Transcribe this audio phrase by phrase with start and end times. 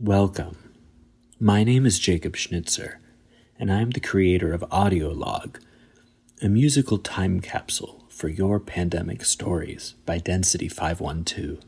[0.00, 0.72] Welcome.
[1.38, 2.98] My name is Jacob Schnitzer,
[3.58, 5.60] and I am the creator of Audiolog,
[6.40, 11.60] a musical time capsule for your pandemic stories by Density 512.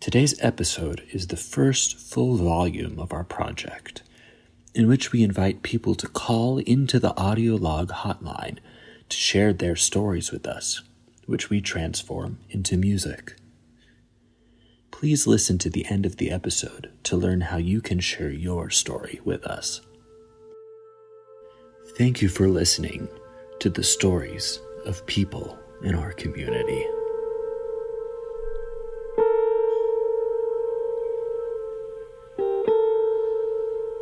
[0.00, 4.02] Today's episode is the first full volume of our project,
[4.74, 8.58] in which we invite people to call into the Audiolog hotline
[9.08, 10.82] to share their stories with us,
[11.26, 13.36] which we transform into music.
[14.90, 18.70] Please listen to the end of the episode to learn how you can share your
[18.70, 19.80] story with us.
[21.96, 23.08] Thank you for listening
[23.60, 26.84] to the stories of people in our community.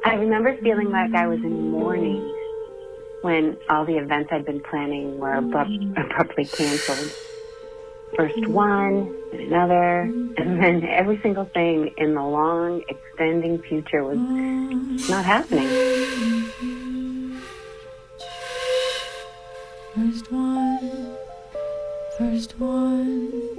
[0.05, 2.35] I remember feeling like I was in mourning
[3.23, 7.13] when all the events I'd been planning were abrupt, abruptly canceled.
[8.17, 14.19] First one, and another, and then every single thing in the long, extending future was
[15.09, 15.69] not happening.
[19.95, 21.17] First one,
[22.19, 23.59] first one.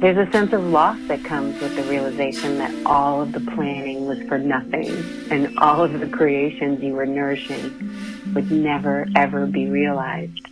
[0.00, 4.06] There's a sense of loss that comes with the realization that all of the planning
[4.06, 4.90] was for nothing,
[5.30, 7.72] and all of the creations you were nourishing
[8.34, 10.46] would never, ever be realized.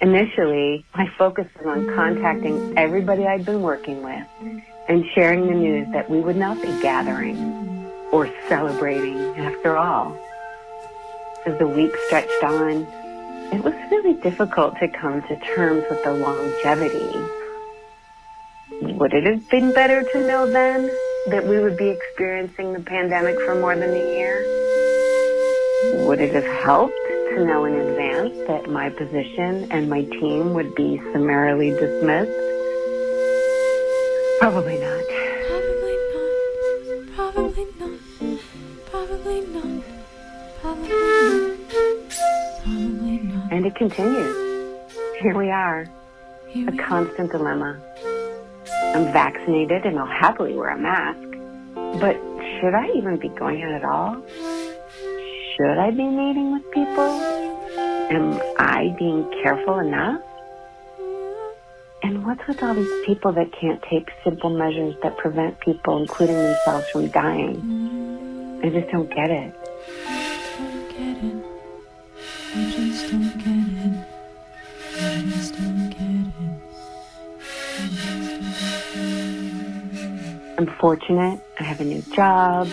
[0.00, 4.26] Initially, my focus was on contacting everybody I'd been working with
[4.88, 7.38] and sharing the news that we would not be gathering
[8.12, 10.14] or celebrating after all.
[11.46, 12.86] As the weeks stretched on,
[13.52, 17.18] it was really difficult to come to terms with the longevity.
[18.98, 20.90] Would it have been better to know then
[21.28, 24.44] that we would be experiencing the pandemic for more than a year?
[26.06, 27.05] Would it have helped
[27.36, 32.32] to know in advance that my position and my team would be summarily dismissed?
[34.40, 35.04] Probably not.
[35.46, 37.14] Probably not.
[37.14, 38.00] Probably not.
[38.86, 39.82] Probably not.
[40.62, 41.52] Probably not.
[42.64, 43.52] Probably not.
[43.52, 44.36] And it continues.
[45.20, 45.86] Here we are,
[46.48, 47.78] Here a we constant dilemma.
[48.94, 51.20] I'm vaccinated and I'll happily wear a mask.
[52.00, 52.16] But
[52.60, 54.22] should I even be going out at all?
[55.56, 57.08] Should I be meeting with people?
[58.10, 60.20] Am I being careful enough?
[62.02, 66.36] And what's with all these people that can't take simple measures that prevent people, including
[66.36, 68.60] themselves, from dying?
[68.62, 69.54] I just don't get it.
[70.58, 71.44] don't get it.
[72.54, 74.04] I just don't get it.
[75.00, 76.44] I just don't get it.
[77.38, 78.20] I just don't
[78.92, 79.04] get
[80.50, 80.58] it.
[80.58, 81.40] I'm fortunate.
[81.58, 82.68] I have a new job.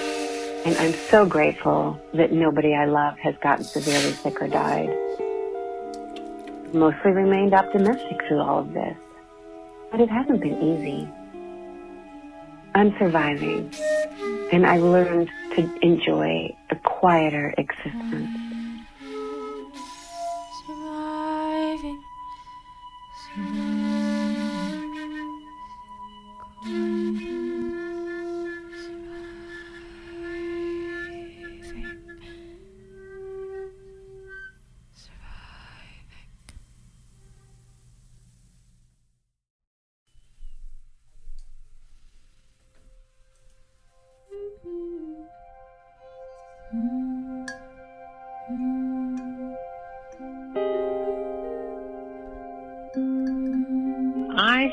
[0.66, 4.90] And I'm so grateful that nobody I love has gotten severely sick or died.
[6.74, 8.98] Mostly remained optimistic through all of this.
[9.92, 11.10] But it hasn't been easy.
[12.74, 13.74] I'm surviving.
[14.54, 18.53] And I've learned to enjoy a quieter existence.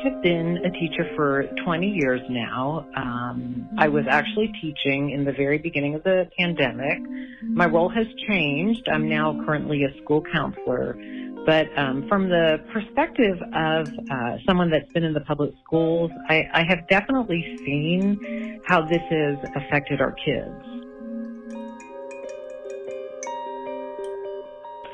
[0.04, 2.86] Have been a teacher for 20 years now.
[2.96, 6.98] Um, I was actually teaching in the very beginning of the pandemic.
[7.42, 8.88] My role has changed.
[8.88, 10.96] I'm now currently a school counselor.
[11.46, 16.44] But um, from the perspective of uh, someone that's been in the public schools, I,
[16.52, 20.54] I have definitely seen how this has affected our kids.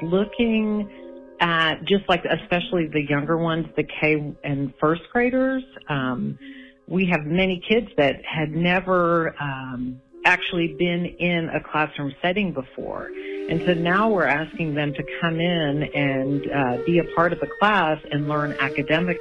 [0.02, 1.05] Looking
[1.40, 6.38] at just like especially the younger ones, the K and first graders, um,
[6.86, 13.10] we have many kids that had never um, actually been in a classroom setting before.
[13.48, 17.40] And so now we're asking them to come in and uh, be a part of
[17.40, 19.20] the class and learn academically.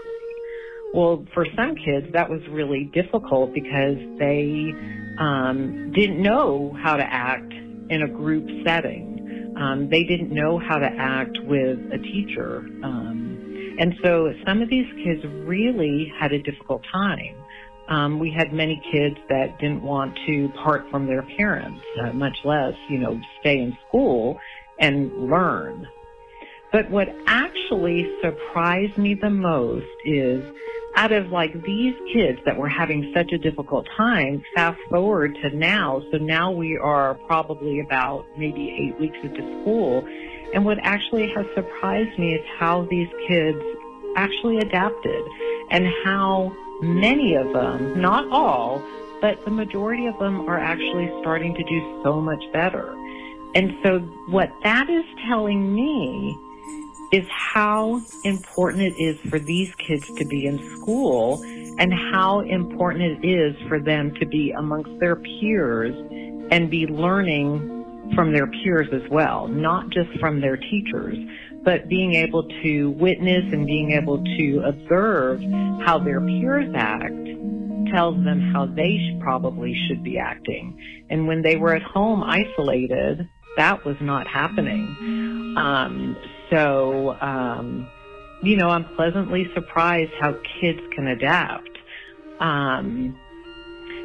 [0.93, 4.73] Well, for some kids, that was really difficult because they
[5.19, 9.14] um, didn't know how to act in a group setting.
[9.57, 12.59] Um, they didn't know how to act with a teacher.
[12.83, 17.35] Um, and so some of these kids really had a difficult time.
[17.87, 22.37] Um, we had many kids that didn't want to part from their parents, uh, much
[22.43, 24.39] less, you know, stay in school
[24.79, 25.87] and learn.
[26.71, 30.43] But what actually surprised me the most is
[30.95, 35.49] out of like these kids that were having such a difficult time, fast forward to
[35.55, 36.01] now.
[36.11, 40.07] So now we are probably about maybe eight weeks into school.
[40.53, 43.61] And what actually has surprised me is how these kids
[44.15, 45.23] actually adapted
[45.69, 48.81] and how many of them, not all,
[49.21, 52.93] but the majority of them are actually starting to do so much better.
[53.55, 56.37] And so what that is telling me
[57.11, 61.41] is how important it is for these kids to be in school
[61.77, 65.95] and how important it is for them to be amongst their peers
[66.51, 67.71] and be learning
[68.13, 71.17] from their peers as well, not just from their teachers,
[71.63, 75.41] but being able to witness and being able to observe
[75.85, 77.13] how their peers act
[77.91, 80.77] tells them how they probably should be acting.
[81.09, 84.87] And when they were at home isolated, that was not happening.
[85.57, 86.17] Um,
[86.49, 87.87] so, um,
[88.41, 91.69] you know, I'm pleasantly surprised how kids can adapt.
[92.39, 93.15] Um,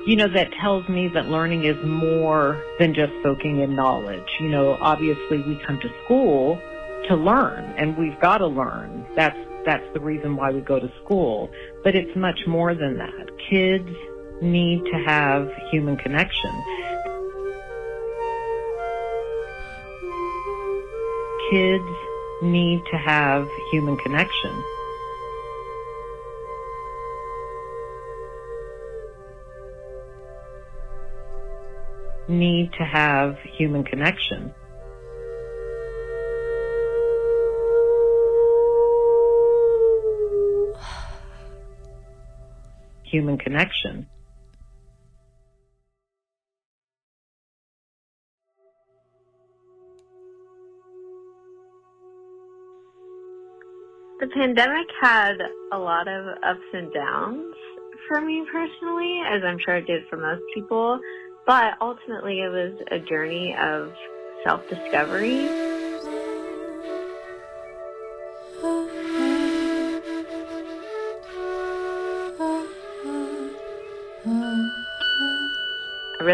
[0.06, 4.28] you know, that tells me that learning is more than just soaking in knowledge.
[4.40, 6.60] You know, obviously we come to school
[7.08, 9.06] to learn and we've got to learn.
[9.14, 9.36] That's,
[9.66, 11.50] that's the reason why we go to school.
[11.84, 13.30] But it's much more than that.
[13.50, 13.90] Kids
[14.40, 16.50] need to have human connection.
[21.50, 21.82] Kids
[22.42, 24.62] need to have human connection.
[32.28, 34.54] Need to have human connection.
[43.02, 44.06] Human connection.
[54.20, 55.38] The pandemic had
[55.72, 57.54] a lot of ups and downs
[58.06, 61.00] for me personally, as I'm sure it did for most people.
[61.46, 63.94] But ultimately, it was a journey of
[64.44, 65.79] self discovery.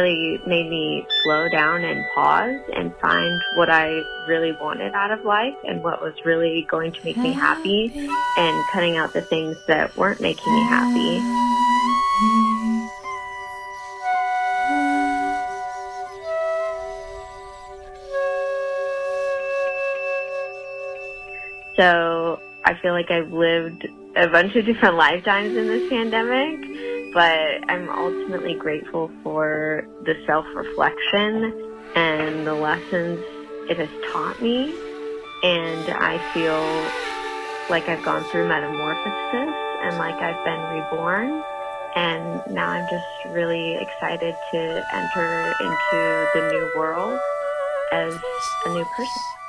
[0.06, 5.24] Really made me slow down and pause and find what I really wanted out of
[5.24, 7.92] life and what was really going to make me happy
[8.38, 11.20] and cutting out the things that weren't making me happy.
[21.76, 26.85] So I feel like I've lived a bunch of different lifetimes in this pandemic,
[27.16, 31.50] but I'm ultimately grateful for the self reflection
[31.94, 33.18] and the lessons
[33.70, 34.74] it has taught me.
[35.42, 36.60] And I feel
[37.70, 41.42] like I've gone through metamorphosis and like I've been reborn.
[41.96, 47.18] And now I'm just really excited to enter into the new world
[47.92, 48.12] as
[48.66, 49.45] a new person.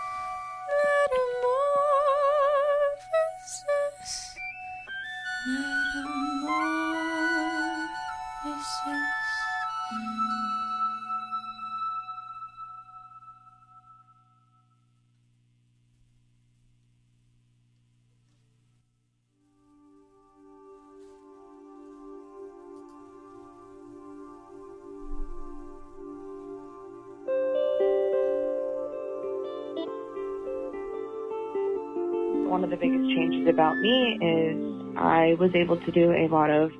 [32.58, 36.50] One of the biggest changes about me is I was able to do a lot
[36.50, 36.72] of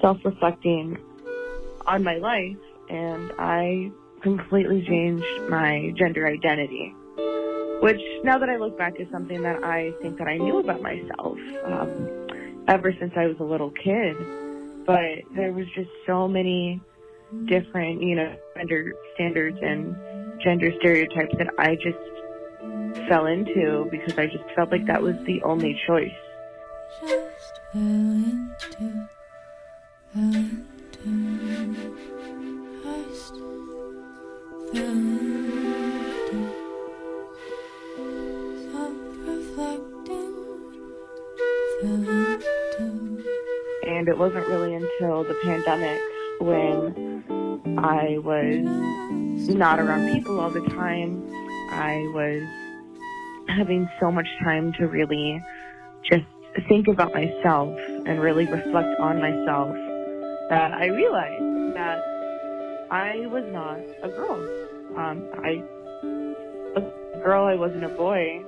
[0.00, 0.96] self-reflecting
[1.88, 2.56] on my life
[2.90, 3.90] and I
[4.22, 6.94] completely changed my gender identity.
[7.80, 10.82] Which now that I look back is something that I think that I knew about
[10.82, 12.26] myself um,
[12.66, 14.16] ever since I was a little kid.
[14.84, 16.80] But there was just so many
[17.46, 19.94] different, you know, gender standards and
[20.42, 25.42] gender stereotypes that I just fell into because I just felt like that was the
[25.42, 26.10] only choice.
[27.00, 29.08] Just fell into,
[30.12, 32.08] fell into, And
[44.08, 46.00] it wasn't really until the pandemic
[46.40, 47.22] when
[47.78, 48.66] I was
[49.54, 51.24] not around people all the time.
[51.70, 52.42] I was
[53.48, 55.40] having so much time to really
[56.10, 56.24] just
[56.68, 59.76] think about myself and really reflect on myself
[60.48, 61.98] that I realized that
[62.90, 64.40] I was not a girl.
[64.96, 65.62] Um, I
[66.74, 68.42] was a girl, I wasn't a boy.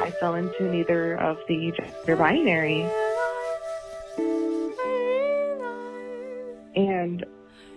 [0.00, 2.82] I fell into neither of the gender binary.
[6.76, 7.22] And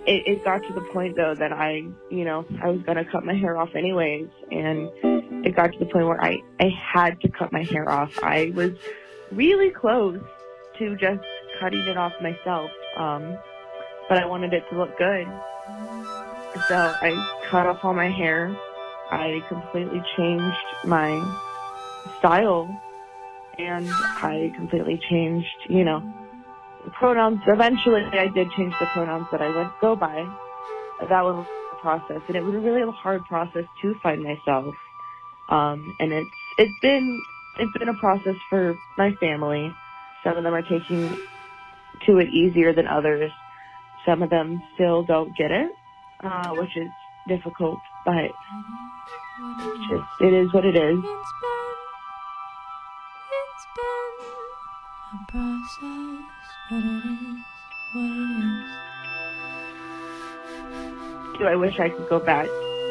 [0.05, 3.23] it, it got to the point though that I, you know, I was gonna cut
[3.25, 4.89] my hair off anyways, and
[5.45, 8.17] it got to the point where I I had to cut my hair off.
[8.21, 8.71] I was
[9.31, 10.21] really close
[10.77, 11.23] to just
[11.59, 13.37] cutting it off myself, um,
[14.09, 15.27] but I wanted it to look good,
[16.67, 17.11] so I
[17.49, 18.55] cut off all my hair.
[19.09, 21.19] I completely changed my
[22.19, 22.69] style,
[23.57, 26.01] and I completely changed, you know,
[26.99, 27.39] pronouns.
[27.47, 30.25] Eventually, I did change the pronouns that I would go by.
[31.09, 34.73] That was a process, and it was a really hard process to find myself.
[35.49, 37.21] Um, and it's it's been
[37.59, 39.73] it's been a process for my family.
[40.23, 41.17] Some of them are taking
[42.05, 43.31] to it easier than others.
[44.05, 45.71] Some of them still don't get it,
[46.23, 46.87] uh, which is
[47.27, 48.31] difficult, but
[49.89, 50.97] just it is what it is.
[50.97, 51.05] It's
[51.37, 51.63] been,
[53.53, 56.25] it's been a process,
[56.69, 57.43] but it is
[57.93, 58.17] what it
[61.35, 61.39] is.
[61.39, 62.47] Do I wish I could go back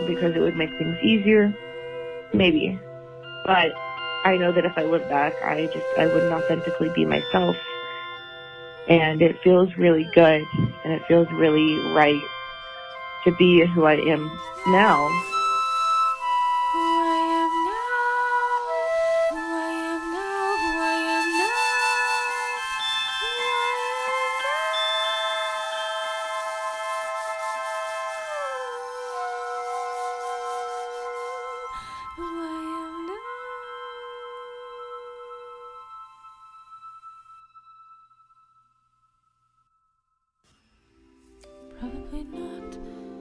[0.07, 1.55] because it would make things easier?
[2.33, 2.79] Maybe.
[3.47, 3.73] But
[4.25, 7.57] I know that if I went back, I just, I wouldn't authentically be myself.
[8.91, 10.45] And it feels really good
[10.85, 12.21] and it feels really right
[13.25, 14.31] to be who I am
[14.67, 15.09] now.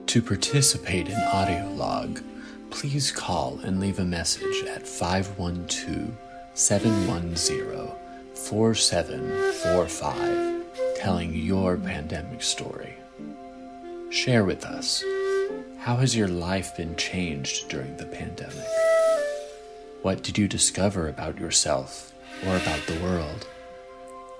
[0.10, 2.24] To participate in AudioLog,
[2.72, 6.18] please call and leave a message at 512
[6.56, 7.92] 710
[8.34, 12.96] 4745 telling your pandemic story.
[14.10, 15.04] Share with us
[15.78, 18.66] how has your life been changed during the pandemic?
[20.02, 22.16] What did you discover about yourself
[22.48, 23.46] or about the world?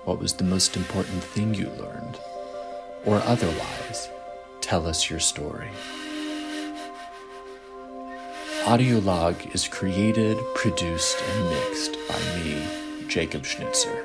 [0.02, 2.18] What was the most important thing you learned?
[3.06, 4.08] Or otherwise,
[4.60, 5.68] tell us your story.
[8.64, 14.04] Audiolog is created, produced, and mixed by me, Jacob Schnitzer.